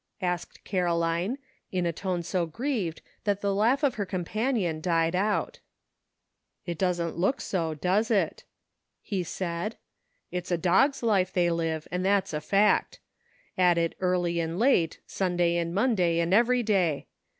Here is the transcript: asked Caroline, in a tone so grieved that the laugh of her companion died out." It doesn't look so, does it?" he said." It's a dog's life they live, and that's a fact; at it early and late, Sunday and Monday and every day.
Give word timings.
asked 0.23 0.63
Caroline, 0.63 1.37
in 1.71 1.85
a 1.85 1.93
tone 1.93 2.23
so 2.23 2.47
grieved 2.47 3.03
that 3.23 3.41
the 3.41 3.53
laugh 3.53 3.83
of 3.83 3.93
her 4.01 4.03
companion 4.07 4.81
died 4.81 5.15
out." 5.15 5.59
It 6.65 6.79
doesn't 6.79 7.19
look 7.19 7.39
so, 7.39 7.75
does 7.75 8.09
it?" 8.09 8.43
he 9.03 9.21
said." 9.21 9.75
It's 10.31 10.49
a 10.49 10.57
dog's 10.57 11.03
life 11.03 11.31
they 11.31 11.51
live, 11.51 11.87
and 11.91 12.03
that's 12.03 12.33
a 12.33 12.41
fact; 12.41 12.97
at 13.59 13.77
it 13.77 13.93
early 13.99 14.39
and 14.39 14.57
late, 14.57 14.97
Sunday 15.05 15.55
and 15.57 15.71
Monday 15.71 16.17
and 16.19 16.33
every 16.33 16.63
day. 16.63 17.05